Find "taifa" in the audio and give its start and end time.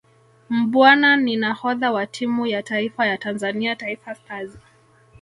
2.63-3.05, 3.75-4.15